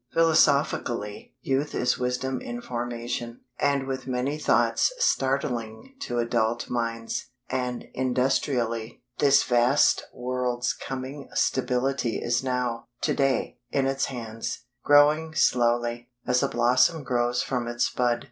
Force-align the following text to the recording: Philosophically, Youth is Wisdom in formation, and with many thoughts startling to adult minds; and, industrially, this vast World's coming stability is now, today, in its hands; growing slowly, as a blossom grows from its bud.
Philosophically, 0.13 1.35
Youth 1.41 1.75
is 1.75 1.99
Wisdom 1.99 2.41
in 2.41 2.59
formation, 2.59 3.41
and 3.59 3.85
with 3.85 4.07
many 4.07 4.39
thoughts 4.39 4.91
startling 4.97 5.93
to 5.99 6.17
adult 6.17 6.71
minds; 6.71 7.27
and, 7.51 7.85
industrially, 7.93 9.03
this 9.19 9.43
vast 9.43 10.07
World's 10.11 10.73
coming 10.73 11.29
stability 11.35 12.17
is 12.17 12.43
now, 12.43 12.87
today, 12.99 13.59
in 13.69 13.85
its 13.85 14.05
hands; 14.05 14.63
growing 14.83 15.35
slowly, 15.35 16.09
as 16.25 16.41
a 16.41 16.47
blossom 16.47 17.03
grows 17.03 17.43
from 17.43 17.67
its 17.67 17.87
bud. 17.87 18.19